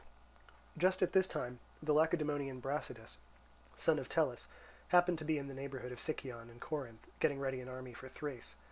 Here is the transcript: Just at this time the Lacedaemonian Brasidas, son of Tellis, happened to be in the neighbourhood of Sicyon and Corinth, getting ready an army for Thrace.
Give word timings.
Just 0.79 1.03
at 1.03 1.11
this 1.11 1.27
time 1.27 1.59
the 1.79 1.93
Lacedaemonian 1.93 2.59
Brasidas, 2.59 3.17
son 3.75 3.99
of 3.99 4.09
Tellis, 4.09 4.47
happened 4.87 5.19
to 5.19 5.25
be 5.25 5.37
in 5.37 5.47
the 5.47 5.53
neighbourhood 5.53 5.91
of 5.91 5.99
Sicyon 5.99 6.49
and 6.49 6.59
Corinth, 6.59 7.05
getting 7.19 7.39
ready 7.39 7.61
an 7.61 7.69
army 7.69 7.93
for 7.93 8.09
Thrace. 8.09 8.55